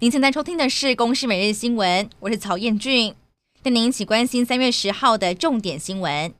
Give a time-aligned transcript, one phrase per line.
[0.00, 3.16] 您现在收听的是《公视每日新闻》，我是曹彦俊，
[3.64, 6.32] 带您一起关心三月十号的重点新闻。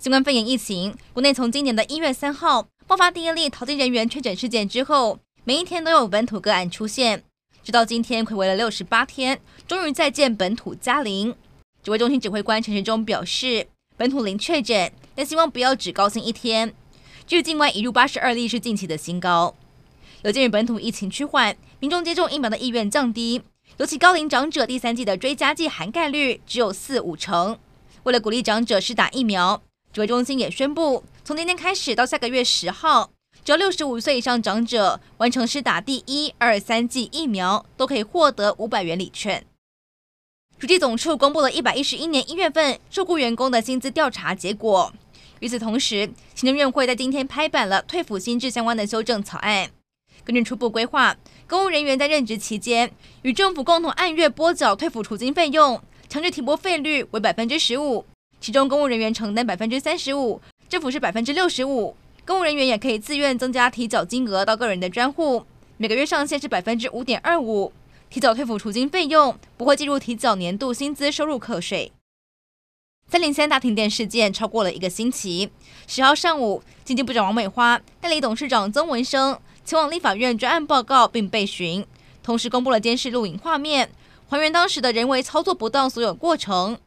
[0.00, 7.24] 新冠肺炎疫情，国内从今年的一月三号爆发第一例淘金人员确诊事件之后，每一天都有本土个案出现，
[7.64, 11.34] 直到今天睽违了六十八天，终于再见本土加零。
[11.82, 16.72] 指挥中心指挥官陈时中表示，本土零确诊，但希望不要只高兴一天。
[17.26, 19.56] 至于境外移入八十二例是近期的新高。
[20.24, 23.42] 有鉴于本土疫情趋缓，民众接种疫苗的意愿降低，
[23.76, 27.58] 尤其高龄长者第三季的追加剂涵盖率只有四五成。
[28.04, 33.10] 为了鼓励长者施打疫苗，指挥中心也宣布，从今天开始到下个月十号，
[33.44, 39.44] 只要六十五岁以上长者完成施打第一、二、三剂疫苗，都可以获得五百元礼券。
[40.58, 44.90] 主计总处公布了一百一十一年一月份受雇员工的薪资调查结果。
[45.40, 49.68] 与此同时，行政院会在今天拍板了退抚新制相关的修正草案。
[50.22, 51.16] 根据初步规划，
[51.48, 52.90] 公务人员在任职期间
[53.22, 58.04] 与政府共同按月拨缴退抚储金费用，强制提拨费率为百分之十五，
[58.40, 61.96] 其中公务人员承担百分之三十五，政府是百分之六十五。
[62.26, 65.44] 公务人员也可以自愿增加提缴金额到个人的专户，
[65.76, 67.72] 每个月上限是百分之五点二五。
[68.08, 71.92] 提缴退抚储金费用不会计入提缴年度薪资收入课税。
[73.08, 75.50] 三零三大停电事件超过了一个星期，
[75.86, 79.38] 十号上午，经济部长王美花代理董事长曾文生。
[79.64, 81.86] 前往立法院专案报告并备询，
[82.22, 83.90] 同时公布了监视录影画面，
[84.28, 86.78] 还原当时的人为操作不当所有过程。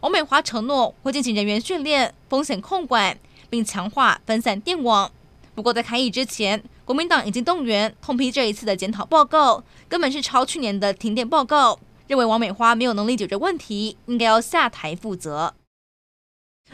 [0.00, 3.18] 王美华承诺会进行人员训练、风险控管，
[3.50, 5.10] 并强化分散电网。
[5.56, 15.54] 不过在开议之前，国民党已经动员痛批这一次的检讨报告根本是抄去年的停电报告，认为王美花没有能力解决问题，应该要下台负责。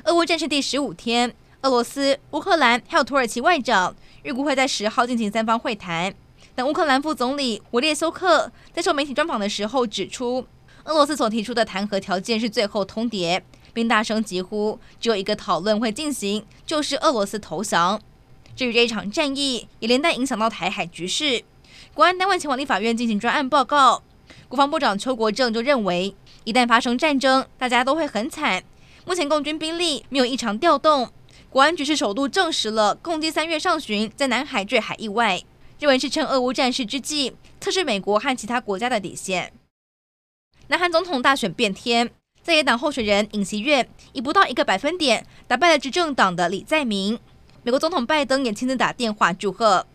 [0.04, 1.34] 俄乌战事第十五天。
[1.62, 6.14] 俄罗斯、乌克兰还有土耳其外长预估会在十号进行三方会谈。
[6.54, 10.46] 但乌克兰副总理维列修克在受媒体专访的时候指出，
[10.84, 18.00] 俄罗斯所提出的谈和条件是最后通牒，并大声疾呼只有一个讨论会进行，就是俄罗斯投降。
[18.54, 21.42] 至于这一场战役也连带影响到台海局势，
[21.92, 24.02] 国安单位前往立法院进行专案报告。
[24.48, 28.62] 国防部长邱国正就认为，一旦发生战争，大家都会很惨。
[29.04, 31.10] 目前共军兵力没有异常调动。
[31.56, 35.42] 国安局是首度证实了共机三月上旬在南海坠海意外，
[35.78, 39.54] 认为是趁俄乌战事之际测试美国和其他国家的底线。
[40.66, 42.10] 南韩总统大选变天，
[42.42, 47.18] 在野党候选人尹锡悦以不到一个百分点打败了执政党的李在明。
[47.62, 49.86] 美国总统拜登也亲自打电话祝贺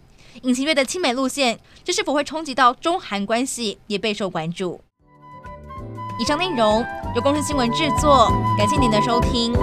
[0.41, 4.81] 尹锡悦的亲美路线，这是否会冲击到中韩关系也备受关注。
[6.19, 6.83] 以上内容
[7.15, 9.53] 由公司新闻制作，感谢您的收听。